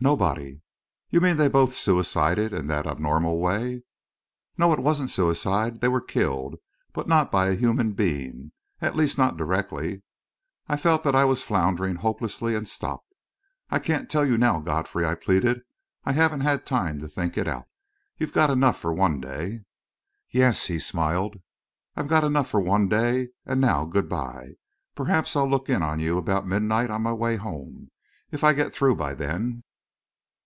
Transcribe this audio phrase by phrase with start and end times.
[0.00, 0.60] "Nobody."
[1.10, 3.84] "You mean they both suicided in that abnormal way?"
[4.58, 6.56] "No, it wasn't suicide they were killed
[6.92, 8.50] but not by a human being
[8.80, 10.02] at least, not directly."
[10.66, 13.14] I felt that I was floundering hopelessly, and stopped.
[13.70, 15.60] "I can't tell you now, Godfrey," I pleaded.
[16.04, 17.66] "I haven't had time to think it out.
[18.18, 19.60] You've got enough for one day."
[20.32, 21.40] "Yes," he smiled;
[21.94, 23.28] "I've got enough for one day.
[23.46, 24.54] And now good bye.
[24.96, 27.92] Perhaps I'll look in on you about midnight, on my way home,
[28.32, 29.62] if I get through by then."